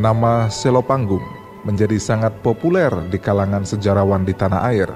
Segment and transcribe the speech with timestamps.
[0.00, 1.22] nama Selopanggung
[1.68, 4.88] menjadi sangat populer di kalangan sejarawan di tanah air.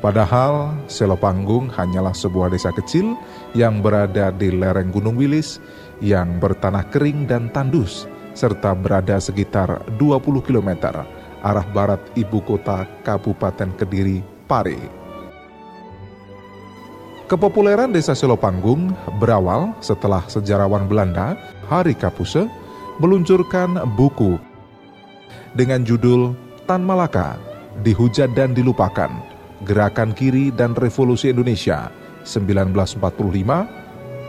[0.00, 3.12] Padahal Selopanggung hanyalah sebuah desa kecil
[3.52, 5.60] yang berada di lereng Gunung Wilis
[6.00, 11.04] yang bertanah kering dan tandus serta berada sekitar 20 km
[11.44, 14.78] arah barat ibu kota Kabupaten Kediri, Pare.
[17.28, 21.36] Kepopuleran desa Selopanggung berawal setelah sejarawan Belanda
[21.68, 22.48] Hari Kapuse
[22.98, 24.38] meluncurkan buku
[25.54, 26.34] dengan judul
[26.66, 27.38] Tan Malaka,
[27.86, 29.08] Dihujat dan Dilupakan,
[29.62, 31.94] Gerakan Kiri dan Revolusi Indonesia
[32.26, 32.98] 1945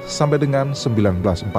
[0.06, 1.50] sampai dengan 1949.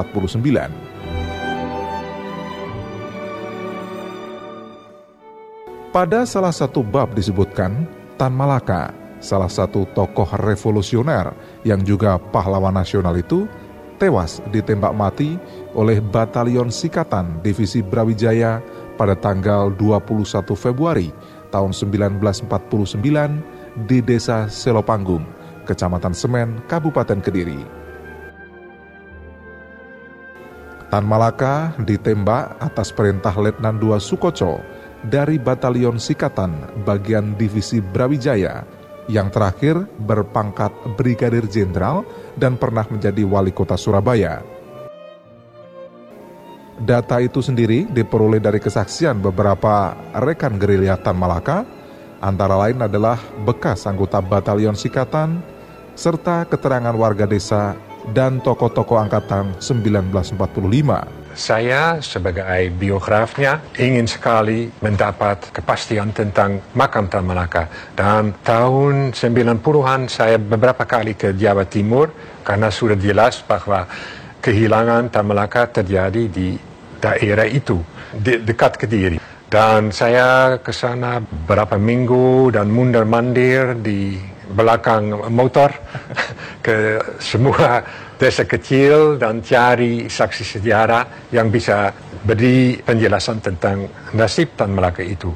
[5.90, 7.82] Pada salah satu bab disebutkan
[8.14, 11.34] Tan Malaka, salah satu tokoh revolusioner
[11.66, 13.50] yang juga pahlawan nasional itu
[14.00, 15.36] tewas ditembak mati
[15.74, 18.62] oleh Batalion Sikatan Divisi Brawijaya
[18.98, 21.08] pada tanggal 21 Februari
[21.50, 25.24] tahun 1949 di Desa Selopanggung,
[25.64, 27.62] Kecamatan Semen, Kabupaten Kediri.
[30.90, 34.58] Tan Malaka ditembak atas perintah Letnan II Sukoco
[35.06, 38.66] dari Batalion Sikatan bagian Divisi Brawijaya
[39.06, 42.02] yang terakhir berpangkat Brigadir Jenderal
[42.34, 44.59] dan pernah menjadi wali kota Surabaya.
[46.80, 51.68] Data itu sendiri diperoleh dari kesaksian beberapa rekan gerilya Tan Malaka,
[52.24, 55.44] antara lain adalah bekas anggota Batalion Sikatan,
[55.92, 57.76] serta keterangan warga desa
[58.16, 67.70] dan tokoh-tokoh angkatan 1945 saya sebagai biografnya ingin sekali mendapat kepastian tentang makam Tan Malaka.
[67.94, 72.10] Dan tahun 90-an saya beberapa kali ke Jawa Timur
[72.42, 73.86] karena sudah jelas bahwa
[74.42, 76.69] kehilangan Tan Malaka terjadi di
[77.00, 77.80] daerah itu,
[78.14, 79.18] de dekat Kediri.
[79.50, 84.14] Dan saya ke sana beberapa minggu dan mundur-mandir di
[84.46, 85.74] belakang motor
[86.66, 87.82] ke semua
[88.14, 91.90] desa kecil dan cari saksi sejarah yang bisa
[92.20, 95.32] beri penjelasan tentang nasib Tan Melaka itu.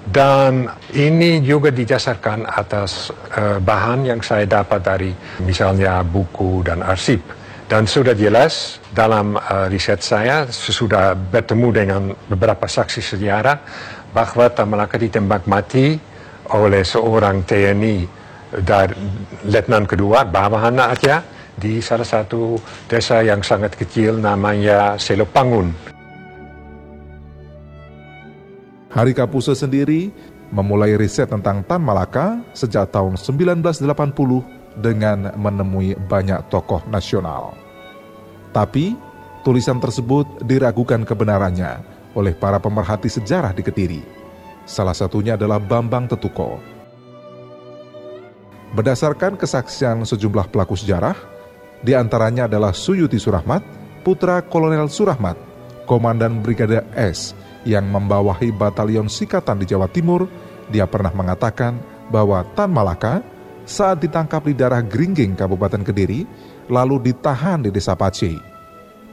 [0.00, 0.64] Dan
[0.96, 5.12] ini juga didasarkan atas uh, bahan yang saya dapat dari
[5.44, 7.20] misalnya buku dan arsip.
[7.70, 13.62] Dan sudah jelas dalam uh, riset saya sesudah bertemu dengan beberapa saksi sejarah
[14.10, 15.94] bahwa Tan Melaka ditembak mati
[16.50, 18.10] oleh seorang TNI
[18.58, 18.98] dari
[19.46, 21.22] Letnan kedua, Babahana Aceh
[21.54, 22.58] di salah satu
[22.90, 25.70] desa yang sangat kecil namanya Selopangun.
[28.90, 30.10] Hari Kapuse sendiri
[30.50, 37.56] memulai riset tentang Tan Malaka sejak tahun 1980 dengan menemui banyak tokoh nasional.
[38.50, 38.94] Tapi,
[39.42, 41.82] tulisan tersebut diragukan kebenarannya
[42.14, 44.02] oleh para pemerhati sejarah di Kediri.
[44.66, 46.58] Salah satunya adalah Bambang Tetuko.
[48.70, 51.18] Berdasarkan kesaksian sejumlah pelaku sejarah,
[51.82, 53.66] di antaranya adalah Suyuti Surahmat,
[54.06, 55.34] putra Kolonel Surahmat,
[55.90, 57.34] Komandan Brigade S
[57.66, 60.30] yang membawahi Batalion Sikatan di Jawa Timur.
[60.70, 61.82] Dia pernah mengatakan
[62.14, 63.26] bahwa Tan Malaka
[63.70, 66.26] saat ditangkap di daerah Gringging, Kabupaten Kediri,
[66.66, 68.34] lalu ditahan di Desa Pace.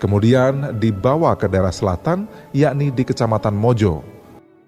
[0.02, 2.26] Kemudian dibawa ke daerah selatan,
[2.58, 4.02] yakni di Kecamatan Mojo.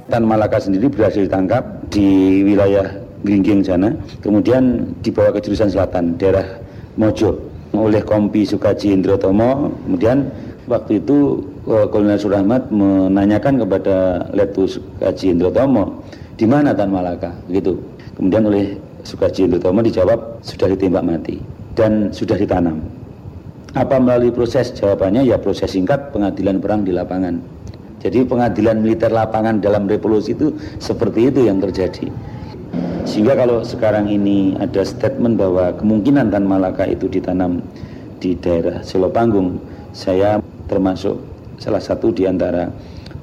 [0.05, 2.85] Tan Malaka sendiri berhasil ditangkap di wilayah
[3.25, 3.91] Gringging sana,
[4.21, 6.45] kemudian dibawa ke jurusan selatan, daerah
[6.93, 7.41] Mojo
[7.73, 9.73] oleh Kompi Sukaji Indrotomo.
[9.85, 10.29] Kemudian
[10.69, 16.05] waktu itu eh, Kolonel Surahmat menanyakan kepada Letu Sukaji Indrotomo,
[16.37, 17.33] di mana Tan Malaka?
[17.45, 17.77] Begitu.
[18.17, 21.39] Kemudian oleh Sukaji Indrotomo dijawab sudah ditembak mati
[21.75, 22.83] dan sudah ditanam.
[23.77, 25.23] Apa melalui proses jawabannya?
[25.29, 27.37] Ya proses singkat pengadilan perang di lapangan.
[27.99, 32.07] Jadi pengadilan militer lapangan dalam revolusi itu seperti itu yang terjadi.
[33.03, 37.59] Sehingga kalau sekarang ini ada statement bahwa kemungkinan Tan Malaka itu ditanam
[38.19, 39.59] di daerah Selopanggung,
[39.91, 41.17] saya termasuk
[41.59, 42.71] salah satu di antara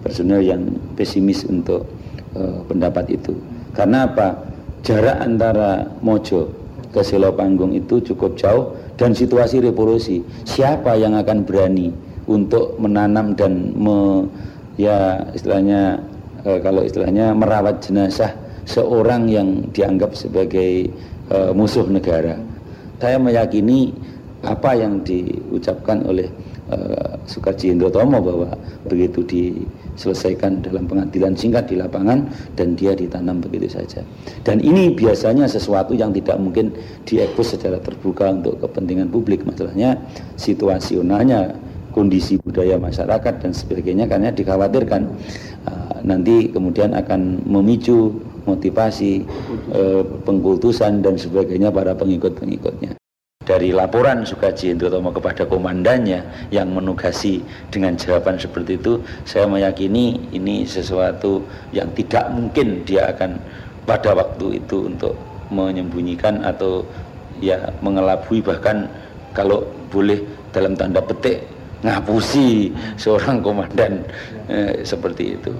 [0.04, 0.62] personel yang
[0.98, 1.88] pesimis untuk
[2.36, 3.32] uh, pendapat itu.
[3.72, 4.55] Karena apa?
[4.86, 6.46] Jarak antara Mojo
[6.94, 10.22] ke Selopanggung itu cukup jauh dan situasi revolusi.
[10.46, 11.90] Siapa yang akan berani
[12.30, 14.30] untuk menanam dan me,
[14.78, 15.98] ya istilahnya
[16.46, 18.30] uh, kalau istilahnya merawat jenazah
[18.62, 20.86] seorang yang dianggap sebagai
[21.34, 22.38] uh, musuh negara.
[23.02, 23.90] Saya meyakini
[24.46, 26.30] apa yang diucapkan oleh
[26.70, 28.54] uh, Sukarji Indrotomo bahwa
[28.86, 34.02] begitu diselesaikan dalam pengadilan singkat di lapangan dan dia ditanam begitu saja.
[34.42, 36.74] Dan ini biasanya sesuatu yang tidak mungkin
[37.06, 39.42] diekspos secara terbuka untuk kepentingan publik.
[39.46, 39.98] Masalahnya
[40.38, 41.54] situasionalnya
[41.96, 45.02] kondisi budaya masyarakat dan sebagainya karena dikhawatirkan
[45.64, 48.12] uh, nanti kemudian akan memicu
[48.44, 49.24] motivasi
[49.72, 53.00] uh, pengkultusan dan sebagainya para pengikut-pengikutnya
[53.46, 57.40] dari laporan Sukaji Indrotomo kepada komandannya yang menugasi
[57.70, 63.38] dengan jawaban seperti itu saya meyakini ini sesuatu yang tidak mungkin dia akan
[63.86, 65.14] pada waktu itu untuk
[65.54, 66.82] menyembunyikan atau
[67.38, 68.90] ya mengelabui bahkan
[69.30, 69.62] kalau
[69.94, 70.18] boleh
[70.50, 71.46] dalam tanda petik
[71.86, 74.02] ngapusi seorang komandan
[74.50, 75.52] eh, seperti itu.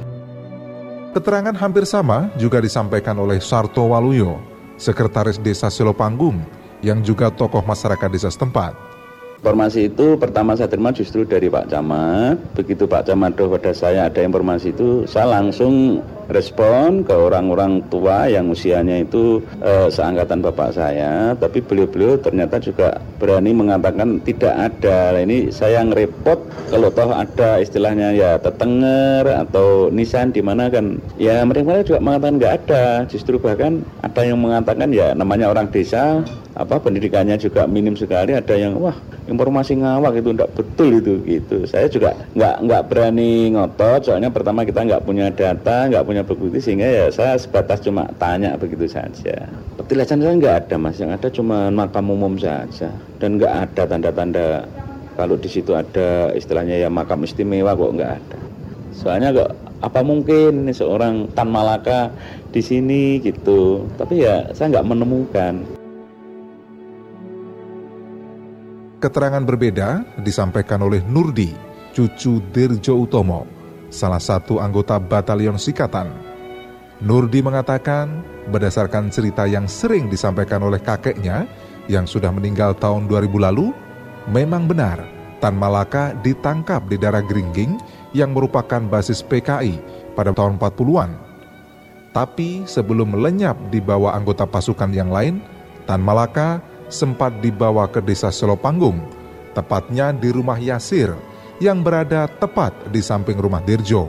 [1.14, 4.36] Keterangan hampir sama juga disampaikan oleh Sarto Waluyo,
[4.76, 6.44] Sekretaris Desa Selopanggung,
[6.84, 8.96] yang juga tokoh masyarakat desa setempat.
[9.36, 12.34] Informasi itu pertama saya terima justru dari Pak Camat.
[12.56, 18.50] Begitu Pak Camat pada saya ada informasi itu, saya langsung respon ke orang-orang tua yang
[18.50, 25.14] usianya itu eh, seangkatan bapak saya, tapi beliau-beliau ternyata juga berani mengatakan tidak ada.
[25.14, 26.42] Nah, ini saya ngerepot
[26.72, 32.34] kalau toh ada istilahnya ya tetenger atau nisan di mana kan ya mereka juga mengatakan
[32.42, 32.84] nggak ada.
[33.06, 36.26] Justru bahkan ada yang mengatakan ya namanya orang desa
[36.56, 38.96] apa pendidikannya juga minim sekali ada yang wah
[39.28, 41.56] informasi ngawak itu tidak betul itu gitu.
[41.68, 46.56] Saya juga nggak nggak berani ngotot soalnya pertama kita nggak punya data nggak punya bukti
[46.56, 49.44] sehingga ya saya sebatas cuma tanya begitu saja.
[49.76, 50.96] Petilasan saya nggak ada mas.
[50.96, 52.88] Yang ada cuma makam umum saja.
[53.20, 54.64] Dan nggak ada tanda-tanda
[55.20, 58.38] kalau di situ ada istilahnya ya makam istimewa kok nggak ada.
[58.96, 59.52] Soalnya kok
[59.84, 62.08] apa mungkin seorang Tan Malaka
[62.48, 63.84] di sini gitu.
[64.00, 65.75] Tapi ya saya nggak menemukan
[68.96, 71.52] Keterangan berbeda disampaikan oleh Nurdi,
[71.92, 73.44] cucu Dirjo Utomo,
[73.92, 76.08] salah satu anggota Batalion Sikatan.
[77.04, 81.44] Nurdi mengatakan, berdasarkan cerita yang sering disampaikan oleh kakeknya
[81.92, 83.68] yang sudah meninggal tahun 2000 lalu,
[84.32, 85.04] memang benar
[85.44, 87.76] Tan Malaka ditangkap di daerah Gringging
[88.16, 89.76] yang merupakan basis PKI
[90.16, 91.12] pada tahun 40-an.
[92.16, 95.44] Tapi sebelum lenyap di bawah anggota pasukan yang lain,
[95.84, 99.02] Tan Malaka sempat dibawa ke desa Selopanggung,
[99.54, 101.14] tepatnya di rumah Yasir
[101.58, 104.08] yang berada tepat di samping rumah Dirjo.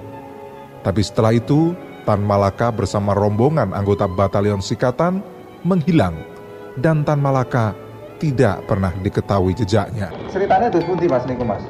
[0.84, 1.72] Tapi setelah itu,
[2.08, 5.20] Tan Malaka bersama rombongan anggota Batalion Sikatan
[5.68, 6.16] menghilang
[6.80, 7.76] dan Tan Malaka
[8.18, 10.10] tidak pernah diketahui jejaknya.
[10.32, 11.64] Ceritanya itu pun mas niku mas.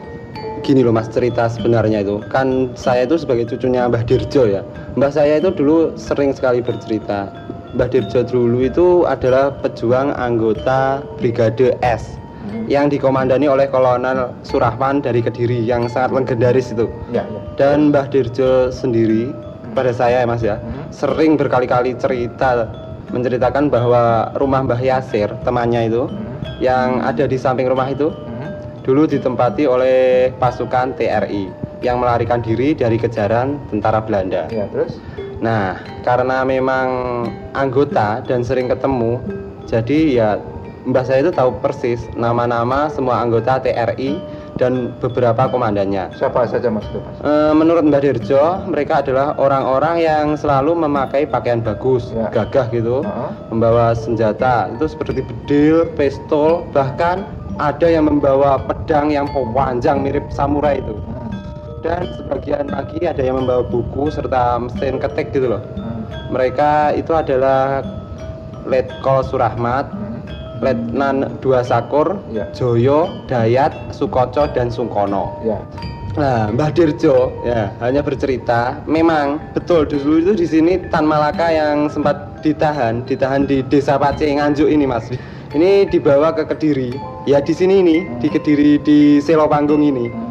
[0.61, 4.61] Gini loh mas cerita sebenarnya itu kan saya itu sebagai cucunya Mbah Dirjo ya.
[4.99, 7.31] Mbah saya itu dulu sering sekali bercerita
[7.75, 12.17] Mbah Dirjo dulu itu adalah pejuang anggota Brigade S
[12.67, 16.87] yang dikomandani oleh Kolonel Surahman dari Kediri yang sangat legendaris itu.
[17.11, 17.41] Ya, ya.
[17.59, 19.31] Dan Mbah Dirjo sendiri
[19.75, 20.89] pada saya ya Mas ya, hmm.
[20.89, 22.67] sering berkali-kali cerita
[23.11, 26.59] menceritakan bahwa rumah Mbah Yasir temannya itu hmm.
[26.59, 28.83] yang ada di samping rumah itu hmm.
[28.83, 34.49] dulu ditempati oleh pasukan TRI yang melarikan diri dari kejaran tentara Belanda.
[34.49, 34.97] Ya, terus
[35.37, 36.87] Nah, karena memang
[37.53, 39.21] anggota dan sering ketemu,
[39.69, 40.29] jadi ya
[40.87, 44.23] Mbah saya itu tahu persis nama-nama semua anggota TRI
[44.55, 46.15] dan beberapa komandannya.
[46.15, 47.03] Siapa saja mas itu?
[47.27, 52.31] E, menurut Mbah Dirjo, mereka adalah orang-orang yang selalu memakai pakaian bagus, ya.
[52.31, 53.31] gagah gitu, uh -huh.
[53.51, 57.27] membawa senjata itu seperti bedil, pistol, bahkan
[57.59, 60.95] ada yang membawa pedang yang panjang mirip samurai itu
[61.87, 66.35] dan sebagian lagi ada yang membawa buku serta mesin ketik gitu loh hmm.
[66.35, 67.79] mereka itu adalah
[68.67, 70.19] Letkol Surahmat hmm.
[70.59, 72.51] Letnan Dua Sakur ya.
[72.51, 75.63] Joyo Dayat Sukoco dan Sungkono ya.
[76.17, 81.93] Nah, Mbah Dirjo ya hanya bercerita, memang betul dulu itu di sini Tan Malaka yang
[81.93, 85.13] sempat ditahan, ditahan di Desa Pace Nganjuk ini, Mas.
[85.53, 86.89] Ini dibawa ke Kediri.
[87.29, 88.17] Ya di sini ini, hmm.
[88.17, 90.26] di Kediri di Selo Panggung ini.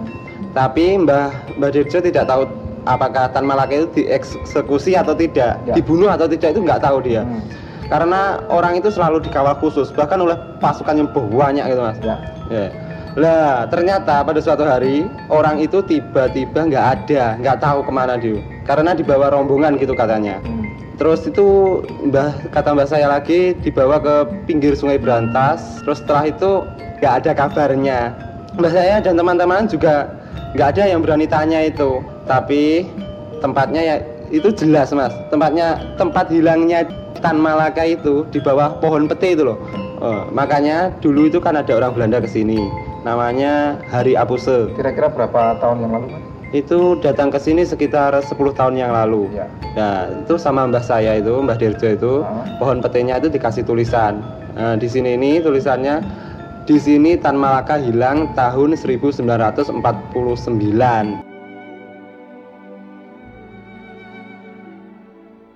[0.57, 2.49] Tapi Mbah Mbah Dirjo tidak tahu
[2.89, 5.75] apakah Tan Malaka itu dieksekusi atau tidak, ya.
[5.77, 7.29] dibunuh atau tidak itu nggak tahu dia.
[7.29, 7.45] Hmm.
[7.93, 12.01] Karena orang itu selalu dikawal khusus, bahkan oleh pasukan yang banyak gitu mas.
[12.01, 12.17] Ya.
[12.49, 12.67] ya.
[13.21, 18.41] Lah ternyata pada suatu hari orang itu tiba-tiba nggak ada, nggak tahu ke mana dia.
[18.65, 20.41] Karena dibawa rombongan gitu katanya.
[20.41, 20.65] Hmm.
[20.97, 24.15] Terus itu mbah kata mbah saya lagi dibawa ke
[24.49, 25.85] pinggir sungai Berantas.
[25.85, 26.65] Terus setelah itu
[27.05, 28.01] nggak ada kabarnya.
[28.57, 30.09] Mbah saya dan teman-teman juga
[30.57, 32.89] nggak ada yang berani tanya itu tapi
[33.45, 33.97] tempatnya ya
[34.33, 36.89] itu jelas mas tempatnya tempat hilangnya
[37.21, 39.61] Tan Malaka itu di bawah pohon peti itu loh
[40.01, 42.57] oh, makanya dulu itu kan ada orang Belanda ke sini
[43.05, 46.25] namanya Hari Apuse kira-kira berapa tahun yang lalu mas?
[46.57, 49.45] itu datang ke sini sekitar 10 tahun yang lalu ya.
[49.77, 52.49] nah itu sama mbah saya itu mbah Dirjo itu ah.
[52.57, 54.25] pohon petinya itu dikasih tulisan
[54.57, 56.01] nah, di sini ini tulisannya
[56.67, 59.87] Di sini Tan Malaka hilang tahun 1949.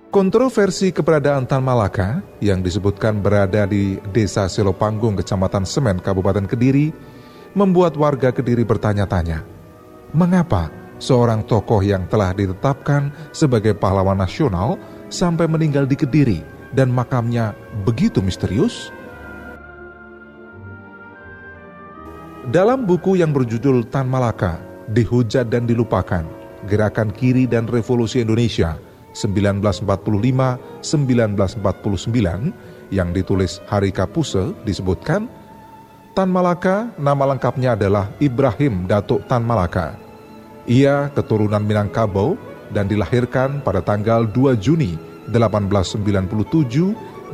[0.07, 6.95] Kontroversi keberadaan Tan Malaka yang disebutkan berada di Desa Selopanggung, Kecamatan Semen, Kabupaten Kediri,
[7.59, 9.43] membuat warga Kediri bertanya-tanya,
[10.15, 14.79] mengapa seorang tokoh yang telah ditetapkan sebagai pahlawan nasional
[15.11, 16.39] sampai meninggal di Kediri
[16.71, 17.51] dan makamnya
[17.83, 18.95] begitu misterius?
[22.51, 24.59] Dalam buku yang berjudul Tan Malaka,
[24.91, 26.27] Dihujat dan Dilupakan,
[26.67, 28.75] Gerakan Kiri dan Revolusi Indonesia–
[29.11, 31.59] 1945-1949
[32.91, 35.27] yang ditulis Hari Kapuse disebutkan
[36.11, 39.95] Tan Malaka nama lengkapnya adalah Ibrahim Datuk Tan Malaka.
[40.67, 42.35] Ia keturunan Minangkabau
[42.75, 44.99] dan dilahirkan pada tanggal 2 Juni
[45.31, 46.03] 1897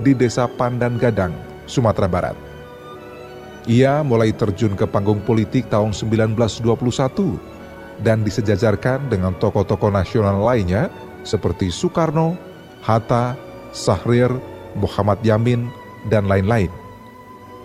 [0.06, 1.34] di Desa Pandan Gadang,
[1.66, 2.47] Sumatera Barat.
[3.68, 6.72] Ia mulai terjun ke panggung politik tahun 1921
[8.00, 10.88] dan disejajarkan dengan tokoh-tokoh nasional lainnya
[11.28, 12.40] seperti Soekarno,
[12.80, 13.36] Hatta,
[13.76, 14.32] Sahrir,
[14.80, 15.68] Muhammad Yamin,
[16.08, 16.72] dan lain-lain.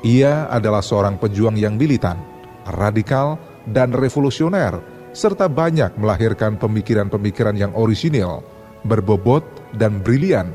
[0.03, 2.19] Ia adalah seorang pejuang yang militan,
[2.67, 3.39] radikal,
[3.71, 4.83] dan revolusioner,
[5.15, 8.43] serta banyak melahirkan pemikiran-pemikiran yang orisinil,
[8.83, 9.47] berbobot,
[9.79, 10.51] dan brilian,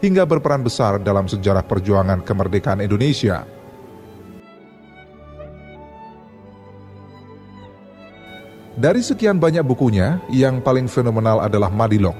[0.00, 3.55] hingga berperan besar dalam sejarah perjuangan kemerdekaan Indonesia.
[8.76, 12.12] Dari sekian banyak bukunya, yang paling fenomenal adalah Madilog,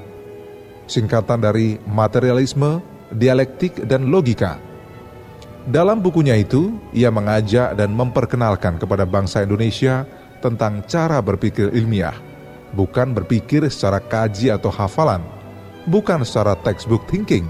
[0.89, 2.81] singkatan dari materialisme,
[3.13, 4.57] dialektik, dan logika.
[5.69, 10.09] Dalam bukunya itu, ia mengajak dan memperkenalkan kepada bangsa Indonesia
[10.41, 12.17] tentang cara berpikir ilmiah,
[12.73, 15.21] bukan berpikir secara kaji atau hafalan,
[15.85, 17.45] bukan secara textbook thinking,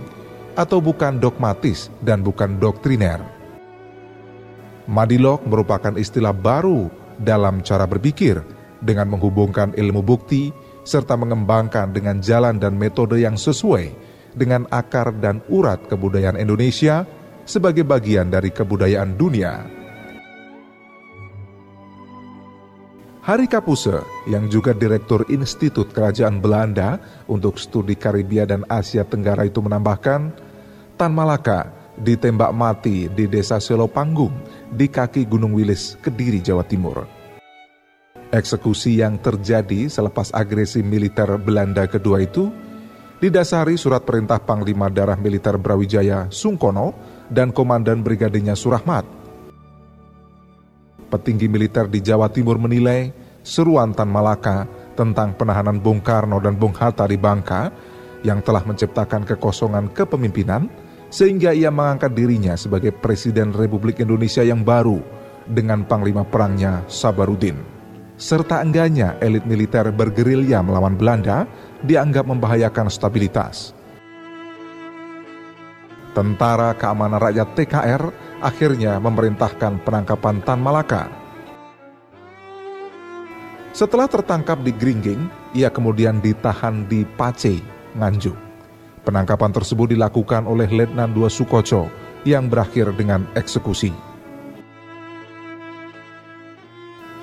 [0.59, 3.23] atau bukan dogmatis dan bukan doktriner.
[4.83, 6.91] Madilog merupakan istilah baru
[7.23, 10.53] dalam cara berpikir dengan menghubungkan ilmu bukti,
[10.87, 13.91] serta mengembangkan dengan jalan dan metode yang sesuai
[14.37, 17.03] dengan akar dan urat kebudayaan Indonesia
[17.43, 19.77] sebagai bagian dari kebudayaan dunia.
[23.27, 26.95] Hari Kapuse, yang juga Direktur Institut Kerajaan Belanda
[27.27, 30.31] untuk Studi Karibia dan Asia Tenggara itu menambahkan,
[30.95, 34.31] Tan Malaka ditembak mati di desa Selopanggung
[34.71, 37.16] di kaki Gunung Wilis, Kediri, Jawa Timur.
[38.27, 42.51] Eksekusi yang terjadi selepas agresi militer Belanda kedua itu
[43.23, 46.91] didasari surat perintah Panglima Darah Militer Brawijaya Sungkono
[47.31, 49.07] dan Komandan Brigadenya Surahmat.
[51.07, 53.15] Petinggi militer di Jawa Timur menilai
[53.47, 54.67] seruan Tan Malaka
[54.99, 57.71] tentang penahanan Bung Karno dan Bung Hatta di Bangka
[58.27, 60.67] yang telah menciptakan kekosongan kepemimpinan
[61.07, 64.99] sehingga ia mengangkat dirinya sebagai Presiden Republik Indonesia yang baru
[65.47, 67.76] dengan Panglima Perangnya Sabarudin
[68.17, 71.45] serta enggaknya elit militer bergerilya melawan Belanda
[71.85, 73.77] dianggap membahayakan stabilitas.
[76.17, 78.03] Tentara Keamanan Rakyat TKR
[78.41, 81.05] akhirnya memerintahkan penangkapan Tan Malaka.
[83.69, 87.61] Setelah tertangkap di Gringging, ia kemudian ditahan di Pace,
[87.93, 88.33] Nganjuk.
[89.05, 91.85] Penangkapan tersebut dilakukan oleh Letnan II Sukoco
[92.25, 94.06] yang berakhir dengan eksekusi.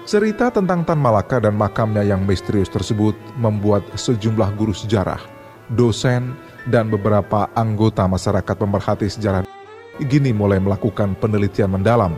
[0.04, 5.16] Cerita tentang Tan Malaka dan makamnya yang misterius tersebut membuat sejumlah guru sejarah,
[5.72, 6.36] dosen,
[6.68, 9.48] dan beberapa anggota masyarakat pemerhati sejarah
[10.04, 12.12] gini mulai melakukan penelitian mendalam.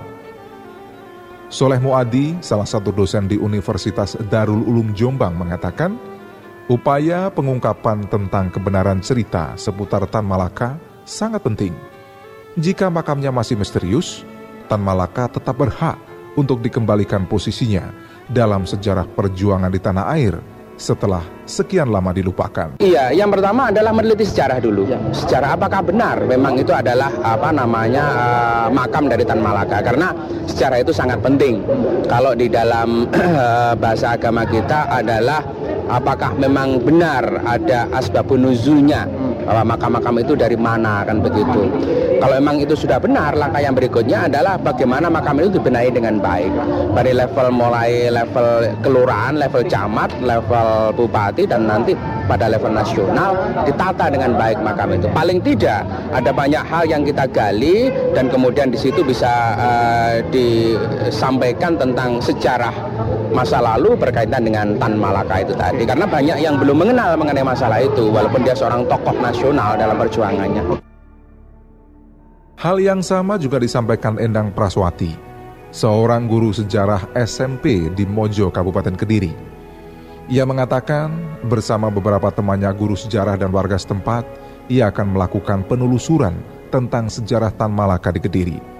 [1.47, 5.95] Soleh Muadi, salah satu dosen di Universitas Darul Ulum Jombang mengatakan,
[6.67, 10.75] upaya pengungkapan tentang kebenaran cerita seputar Tan Malaka
[11.07, 11.71] sangat penting.
[12.59, 14.27] Jika makamnya masih misterius,
[14.67, 16.06] Tan Malaka tetap berhak
[16.37, 17.91] untuk dikembalikan posisinya
[18.29, 20.37] dalam sejarah perjuangan di tanah air
[20.77, 22.77] setelah sekian lama dilupakan.
[22.85, 24.85] Iya, yang pertama adalah meneliti sejarah dulu.
[25.09, 29.81] Sejarah apakah benar memang itu adalah apa namanya uh, makam dari Tan Malaka?
[29.81, 30.13] Karena
[30.45, 31.65] sejarah itu sangat penting.
[32.05, 33.09] Kalau di dalam
[33.83, 35.41] bahasa agama kita adalah
[35.89, 39.09] apakah memang benar ada asbabun nuzulnya
[39.47, 41.71] bahwa makam-makam itu dari mana kan begitu.
[42.19, 46.51] Kalau memang itu sudah benar, langkah yang berikutnya adalah bagaimana makam itu dibenahi dengan baik.
[46.97, 51.95] Dari level mulai level kelurahan, level camat, level bupati dan nanti
[52.27, 55.07] pada level nasional ditata dengan baik makam itu.
[55.15, 61.79] Paling tidak ada banyak hal yang kita gali dan kemudian di situ bisa uh, disampaikan
[61.79, 62.75] tentang sejarah
[63.33, 67.83] masa lalu berkaitan dengan Tan Malaka itu tadi karena banyak yang belum mengenal mengenai masalah
[67.83, 70.63] itu walaupun dia seorang tokoh nasional dalam perjuangannya.
[72.57, 75.29] Hal yang sama juga disampaikan Endang Praswati.
[75.77, 79.29] seorang guru sejarah SMP di Mojo, Kabupaten Kediri.
[80.33, 81.13] Ia mengatakan
[81.45, 84.25] bersama beberapa temannya guru sejarah dan warga setempat,
[84.73, 86.33] ia akan melakukan penelusuran
[86.73, 88.76] tentang sejarah Tan Malaka di Kediri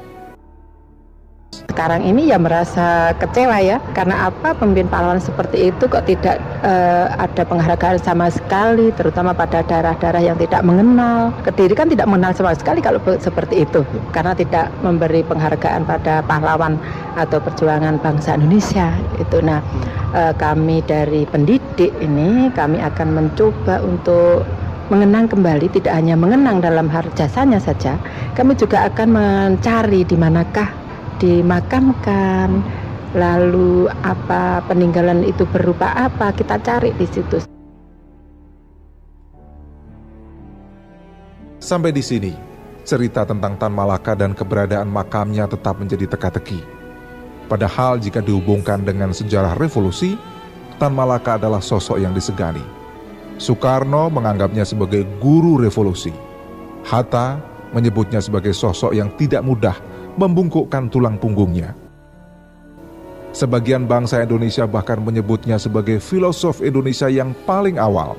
[1.77, 7.13] sekarang ini ya merasa kecewa ya karena apa pemimpin pahlawan seperti itu kok tidak uh,
[7.21, 11.37] ada penghargaan sama sekali terutama pada daerah-daerah yang tidak mengenal.
[11.45, 13.85] Kediri kan tidak mengenal sama sekali kalau seperti itu
[14.17, 16.81] karena tidak memberi penghargaan pada pahlawan
[17.13, 19.61] atau perjuangan bangsa Indonesia itu nah
[20.17, 24.49] uh, kami dari pendidik ini kami akan mencoba untuk
[24.89, 28.01] mengenang kembali tidak hanya mengenang dalam hal jasanya saja
[28.33, 30.86] kami juga akan mencari di manakah
[31.21, 32.61] dimakamkan,
[33.17, 37.41] lalu apa peninggalan itu berupa apa, kita cari di situ.
[41.57, 42.31] Sampai di sini,
[42.87, 46.63] cerita tentang Tan Malaka dan keberadaan makamnya tetap menjadi teka-teki.
[47.51, 50.15] Padahal jika dihubungkan dengan sejarah revolusi,
[50.79, 52.63] Tan Malaka adalah sosok yang disegani.
[53.37, 56.15] Soekarno menganggapnya sebagai guru revolusi.
[56.87, 57.43] Hatta
[57.75, 59.75] menyebutnya sebagai sosok yang tidak mudah
[60.17, 61.77] membungkukkan tulang punggungnya.
[63.37, 68.17] Sebagian bangsa Indonesia bahkan menyebutnya sebagai filosof Indonesia yang paling awal.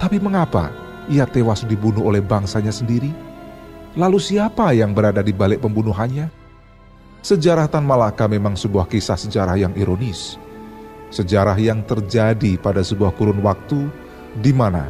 [0.00, 0.72] Tapi mengapa
[1.12, 3.12] ia tewas dibunuh oleh bangsanya sendiri?
[3.92, 6.32] Lalu siapa yang berada di balik pembunuhannya?
[7.20, 10.40] Sejarah Tan Malaka memang sebuah kisah sejarah yang ironis.
[11.12, 13.84] Sejarah yang terjadi pada sebuah kurun waktu
[14.40, 14.88] di mana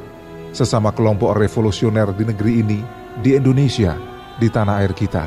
[0.55, 2.81] sesama kelompok revolusioner di negeri ini,
[3.19, 3.99] di Indonesia,
[4.39, 5.27] di tanah air kita,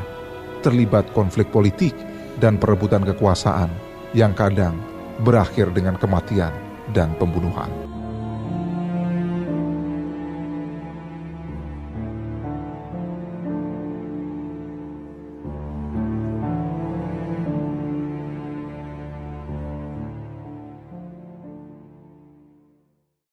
[0.66, 1.94] terlibat konflik politik
[2.42, 3.70] dan perebutan kekuasaan
[4.18, 4.74] yang kadang
[5.22, 6.50] berakhir dengan kematian
[6.90, 7.85] dan pembunuhan.